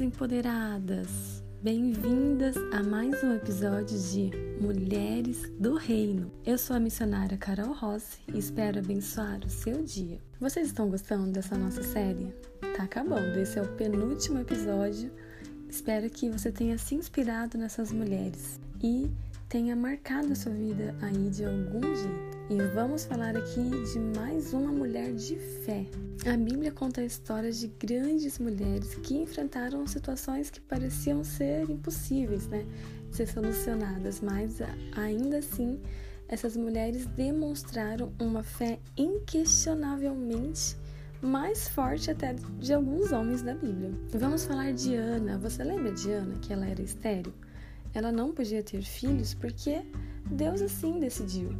empoderadas! 0.00 1.42
Bem-vindas 1.60 2.54
a 2.72 2.80
mais 2.80 3.24
um 3.24 3.34
episódio 3.34 3.98
de 3.98 4.30
Mulheres 4.60 5.50
do 5.58 5.74
Reino. 5.74 6.30
Eu 6.46 6.56
sou 6.56 6.76
a 6.76 6.78
missionária 6.78 7.36
Carol 7.36 7.72
Rossi 7.72 8.20
e 8.32 8.38
espero 8.38 8.78
abençoar 8.78 9.40
o 9.44 9.50
seu 9.50 9.82
dia. 9.82 10.20
Vocês 10.38 10.68
estão 10.68 10.88
gostando 10.88 11.32
dessa 11.32 11.58
nossa 11.58 11.82
série? 11.82 12.32
Tá 12.76 12.84
acabando, 12.84 13.36
esse 13.36 13.58
é 13.58 13.62
o 13.62 13.72
penúltimo 13.72 14.38
episódio. 14.38 15.10
Espero 15.68 16.08
que 16.08 16.30
você 16.30 16.52
tenha 16.52 16.78
se 16.78 16.94
inspirado 16.94 17.58
nessas 17.58 17.90
mulheres 17.90 18.60
e 18.80 19.10
tenha 19.48 19.74
marcado 19.74 20.30
a 20.30 20.36
sua 20.36 20.52
vida 20.52 20.94
aí 21.02 21.30
de 21.30 21.44
algum 21.44 21.82
jeito. 21.82 22.33
E 22.50 22.58
vamos 22.74 23.06
falar 23.06 23.34
aqui 23.38 23.70
de 23.90 23.98
mais 24.18 24.52
uma 24.52 24.70
mulher 24.70 25.14
de 25.14 25.34
fé. 25.64 25.86
A 26.26 26.36
Bíblia 26.36 26.70
conta 26.70 27.02
histórias 27.02 27.58
de 27.58 27.68
grandes 27.68 28.38
mulheres 28.38 28.94
que 28.96 29.16
enfrentaram 29.16 29.86
situações 29.86 30.50
que 30.50 30.60
pareciam 30.60 31.24
ser 31.24 31.70
impossíveis, 31.70 32.46
né, 32.46 32.66
de 33.08 33.16
ser 33.16 33.28
solucionadas, 33.28 34.20
mas 34.20 34.58
ainda 34.94 35.38
assim 35.38 35.80
essas 36.28 36.54
mulheres 36.54 37.06
demonstraram 37.06 38.12
uma 38.20 38.42
fé 38.42 38.78
inquestionavelmente 38.94 40.76
mais 41.22 41.66
forte 41.68 42.10
até 42.10 42.34
de 42.58 42.74
alguns 42.74 43.10
homens 43.10 43.40
da 43.40 43.54
Bíblia. 43.54 43.90
Vamos 44.10 44.44
falar 44.44 44.74
de 44.74 44.94
Ana. 44.94 45.38
Você 45.38 45.64
lembra 45.64 45.92
de 45.92 46.10
Ana 46.12 46.34
que 46.42 46.52
ela 46.52 46.66
era 46.66 46.82
estéril? 46.82 47.32
Ela 47.94 48.12
não 48.12 48.32
podia 48.32 48.62
ter 48.62 48.82
filhos 48.82 49.32
porque 49.32 49.80
Deus 50.30 50.60
assim 50.60 51.00
decidiu. 51.00 51.50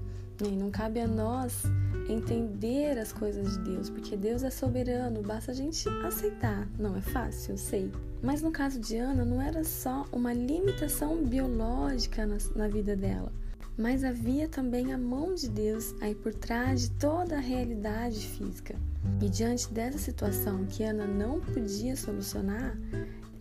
E 0.43 0.49
não 0.49 0.71
cabe 0.71 1.01
a 1.01 1.07
nós 1.07 1.63
entender 2.09 2.99
as 2.99 3.13
coisas 3.13 3.53
de 3.53 3.59
Deus, 3.71 3.89
porque 3.89 4.17
Deus 4.17 4.43
é 4.43 4.51
soberano, 4.51 5.23
basta 5.23 5.53
a 5.53 5.55
gente 5.55 5.89
aceitar. 6.05 6.69
Não 6.79 6.97
é 6.97 7.01
fácil, 7.01 7.53
eu 7.53 7.59
sei. 7.59 7.93
Mas 8.23 8.43
no 8.43 8.51
caso 8.51 8.81
de 8.81 8.97
Ana, 8.97 9.25
não 9.25 9.41
era 9.41 9.63
só 9.65 10.05
uma 10.11 10.33
limitação 10.33 11.23
biológica 11.25 12.27
na, 12.27 12.37
na 12.57 12.69
vida 12.69 12.97
dela, 12.97 13.31
mas 13.77 14.03
havia 14.03 14.49
também 14.49 14.93
a 14.93 14.99
mão 14.99 15.35
de 15.35 15.49
Deus 15.49 15.95
aí 16.01 16.15
por 16.15 16.33
trás 16.35 16.83
de 16.83 16.91
toda 16.93 17.37
a 17.37 17.41
realidade 17.41 18.27
física. 18.27 18.75
E 19.21 19.29
diante 19.29 19.73
dessa 19.73 19.99
situação 19.99 20.65
que 20.65 20.83
Ana 20.83 21.07
não 21.07 21.41
podia 21.41 21.97
solucionar, 21.97 22.77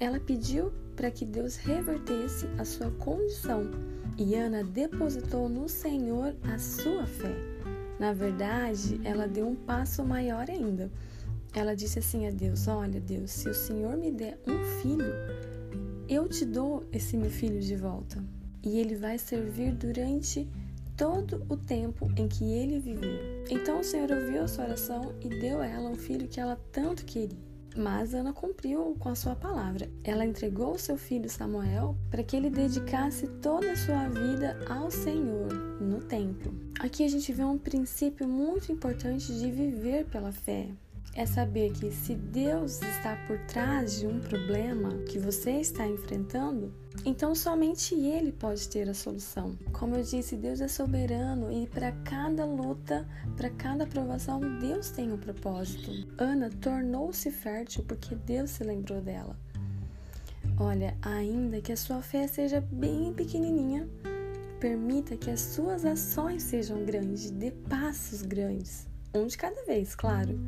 ela 0.03 0.19
pediu 0.19 0.71
para 0.97 1.09
que 1.09 1.25
Deus 1.25 1.55
revertesse 1.55 2.45
a 2.57 2.65
sua 2.65 2.91
condição 2.91 3.71
e 4.17 4.35
Ana 4.35 4.61
depositou 4.61 5.47
no 5.47 5.69
Senhor 5.69 6.35
a 6.43 6.59
sua 6.59 7.05
fé. 7.05 7.33
Na 7.97 8.11
verdade, 8.11 8.99
ela 9.05 9.27
deu 9.27 9.47
um 9.47 9.55
passo 9.55 10.03
maior 10.03 10.49
ainda. 10.49 10.91
Ela 11.53 11.73
disse 11.73 11.99
assim 11.99 12.27
a 12.27 12.31
Deus: 12.31 12.67
Olha, 12.67 12.99
Deus, 12.99 13.31
se 13.31 13.47
o 13.47 13.53
Senhor 13.53 13.95
me 13.95 14.11
der 14.11 14.37
um 14.45 14.61
filho, 14.81 15.13
eu 16.09 16.27
te 16.27 16.43
dou 16.43 16.83
esse 16.91 17.15
meu 17.15 17.31
filho 17.31 17.61
de 17.61 17.75
volta. 17.77 18.21
E 18.61 18.79
ele 18.79 18.95
vai 18.95 19.17
servir 19.17 19.73
durante 19.73 20.49
todo 20.97 21.45
o 21.47 21.55
tempo 21.55 22.11
em 22.17 22.27
que 22.27 22.43
ele 22.43 22.77
viveu. 22.77 23.45
Então 23.49 23.79
o 23.79 23.83
Senhor 23.83 24.11
ouviu 24.11 24.43
a 24.43 24.47
sua 24.49 24.65
oração 24.65 25.15
e 25.21 25.29
deu 25.29 25.61
a 25.61 25.65
ela 25.65 25.89
um 25.89 25.95
filho 25.95 26.27
que 26.27 26.41
ela 26.41 26.59
tanto 26.73 27.05
queria. 27.05 27.52
Mas 27.75 28.13
Ana 28.13 28.31
cumpriu 28.31 28.95
com 28.99 29.09
a 29.09 29.15
sua 29.15 29.35
palavra. 29.35 29.89
Ela 30.03 30.25
entregou 30.25 30.77
seu 30.77 30.97
filho 30.97 31.29
Samuel 31.29 31.95
para 32.09 32.23
que 32.23 32.35
ele 32.35 32.49
dedicasse 32.49 33.27
toda 33.41 33.71
a 33.71 33.75
sua 33.75 34.07
vida 34.09 34.57
ao 34.69 34.91
Senhor 34.91 35.53
no 35.81 36.01
templo. 36.01 36.53
Aqui 36.79 37.03
a 37.03 37.09
gente 37.09 37.31
vê 37.33 37.43
um 37.43 37.57
princípio 37.57 38.27
muito 38.27 38.71
importante 38.71 39.33
de 39.33 39.51
viver 39.51 40.05
pela 40.05 40.31
fé 40.31 40.69
é 41.15 41.25
saber 41.25 41.71
que 41.73 41.91
se 41.91 42.15
Deus 42.15 42.81
está 42.81 43.15
por 43.27 43.37
trás 43.45 43.99
de 43.99 44.07
um 44.07 44.19
problema 44.19 44.89
que 45.07 45.19
você 45.19 45.51
está 45.59 45.87
enfrentando, 45.87 46.73
então 47.05 47.35
somente 47.35 47.93
Ele 47.95 48.31
pode 48.31 48.67
ter 48.69 48.89
a 48.89 48.93
solução. 48.93 49.57
Como 49.71 49.95
eu 49.95 50.03
disse, 50.03 50.35
Deus 50.35 50.61
é 50.61 50.67
soberano 50.67 51.51
e 51.51 51.67
para 51.67 51.91
cada 52.03 52.45
luta, 52.45 53.07
para 53.35 53.49
cada 53.49 53.85
provação, 53.85 54.39
Deus 54.59 54.89
tem 54.89 55.11
um 55.11 55.17
propósito. 55.17 55.91
Ana 56.17 56.49
tornou-se 56.49 57.29
fértil 57.31 57.83
porque 57.87 58.15
Deus 58.15 58.51
se 58.51 58.63
lembrou 58.63 59.01
dela. 59.01 59.37
Olha, 60.57 60.95
ainda 61.01 61.61
que 61.61 61.71
a 61.71 61.77
sua 61.77 62.01
fé 62.01 62.27
seja 62.27 62.61
bem 62.61 63.13
pequenininha, 63.13 63.87
permita 64.59 65.17
que 65.17 65.29
as 65.31 65.39
suas 65.39 65.83
ações 65.83 66.43
sejam 66.43 66.85
grandes, 66.85 67.31
dê 67.31 67.51
passos 67.51 68.21
grandes, 68.21 68.87
um 69.13 69.27
de 69.27 69.37
cada 69.37 69.63
vez, 69.65 69.95
claro 69.95 70.39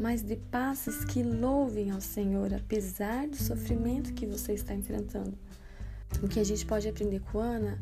mas 0.00 0.22
de 0.22 0.34
passos 0.34 1.04
que 1.04 1.22
louvem 1.22 1.90
ao 1.90 2.00
Senhor, 2.00 2.54
apesar 2.54 3.28
do 3.28 3.36
sofrimento 3.36 4.14
que 4.14 4.24
você 4.24 4.54
está 4.54 4.74
enfrentando. 4.74 5.36
O 6.22 6.28
que 6.28 6.40
a 6.40 6.44
gente 6.44 6.66
pode 6.66 6.88
aprender 6.88 7.20
com 7.20 7.38
Ana 7.38 7.78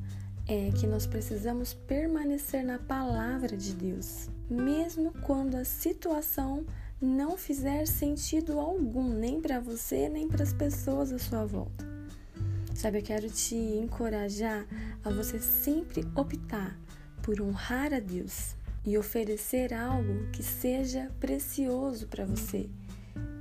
é 0.46 0.70
que 0.70 0.86
nós 0.86 1.06
precisamos 1.06 1.74
permanecer 1.74 2.64
na 2.64 2.78
palavra 2.78 3.56
de 3.56 3.74
Deus, 3.74 4.28
mesmo 4.48 5.12
quando 5.22 5.56
a 5.56 5.64
situação 5.64 6.64
não 7.00 7.36
fizer 7.36 7.86
sentido 7.86 8.58
algum, 8.58 9.08
nem 9.08 9.40
para 9.40 9.60
você, 9.60 10.08
nem 10.08 10.28
para 10.28 10.42
as 10.42 10.52
pessoas 10.52 11.12
à 11.12 11.18
sua 11.18 11.44
volta. 11.44 11.86
Sabe, 12.74 12.98
eu 12.98 13.02
quero 13.02 13.28
te 13.28 13.56
encorajar 13.56 14.66
a 15.04 15.10
você 15.10 15.38
sempre 15.38 16.06
optar 16.14 16.78
por 17.22 17.40
honrar 17.40 17.92
a 17.92 18.00
Deus, 18.00 18.56
e 18.88 18.96
oferecer 18.96 19.74
algo 19.74 20.30
que 20.32 20.42
seja 20.42 21.10
precioso 21.20 22.06
para 22.06 22.24
você. 22.24 22.70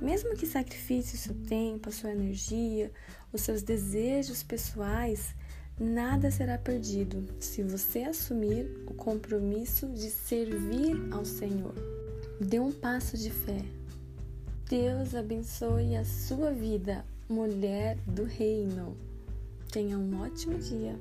Mesmo 0.00 0.36
que 0.36 0.46
sacrifique 0.46 1.14
o 1.14 1.18
seu 1.18 1.34
tempo, 1.34 1.88
a 1.88 1.92
sua 1.92 2.12
energia, 2.12 2.90
os 3.32 3.42
seus 3.42 3.62
desejos 3.62 4.42
pessoais, 4.42 5.34
nada 5.78 6.30
será 6.30 6.56
perdido 6.56 7.24
se 7.40 7.62
você 7.62 8.04
assumir 8.04 8.70
o 8.86 8.94
compromisso 8.94 9.88
de 9.88 10.10
servir 10.10 10.96
ao 11.12 11.24
Senhor. 11.24 11.74
Dê 12.40 12.60
um 12.60 12.72
passo 12.72 13.16
de 13.16 13.30
fé. 13.30 13.64
Deus 14.68 15.14
abençoe 15.14 15.96
a 15.96 16.04
sua 16.04 16.52
vida, 16.52 17.04
mulher 17.28 17.96
do 18.06 18.24
reino. 18.24 18.96
Tenha 19.72 19.98
um 19.98 20.20
ótimo 20.20 20.58
dia. 20.58 20.94